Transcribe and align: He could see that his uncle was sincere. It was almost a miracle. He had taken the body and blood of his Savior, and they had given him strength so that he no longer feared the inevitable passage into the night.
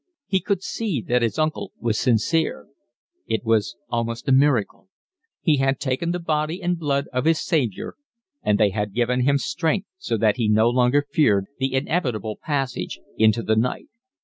He 0.25 0.39
could 0.39 0.63
see 0.63 0.99
that 1.01 1.21
his 1.21 1.37
uncle 1.37 1.73
was 1.79 1.99
sincere. 1.99 2.65
It 3.27 3.45
was 3.45 3.75
almost 3.87 4.27
a 4.27 4.31
miracle. 4.31 4.89
He 5.43 5.57
had 5.57 5.79
taken 5.79 6.09
the 6.09 6.17
body 6.17 6.59
and 6.59 6.79
blood 6.79 7.05
of 7.13 7.25
his 7.25 7.39
Savior, 7.39 7.93
and 8.41 8.57
they 8.59 8.71
had 8.71 8.95
given 8.95 9.21
him 9.25 9.37
strength 9.37 9.87
so 9.99 10.17
that 10.17 10.37
he 10.37 10.49
no 10.49 10.69
longer 10.71 11.05
feared 11.13 11.45
the 11.59 11.75
inevitable 11.75 12.39
passage 12.43 12.99
into 13.15 13.43
the 13.43 13.55
night. 13.55 13.89